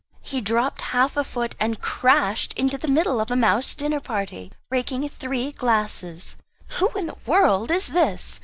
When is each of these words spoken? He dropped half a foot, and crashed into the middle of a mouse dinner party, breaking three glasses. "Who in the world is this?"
He 0.23 0.41
dropped 0.41 0.81
half 0.81 1.15
a 1.15 1.23
foot, 1.23 1.53
and 1.59 1.79
crashed 1.79 2.53
into 2.53 2.75
the 2.75 2.87
middle 2.87 3.21
of 3.21 3.29
a 3.29 3.35
mouse 3.35 3.75
dinner 3.75 3.99
party, 3.99 4.51
breaking 4.67 5.07
three 5.09 5.51
glasses. 5.51 6.37
"Who 6.79 6.87
in 6.97 7.05
the 7.05 7.17
world 7.27 7.69
is 7.69 7.89
this?" 7.89 8.39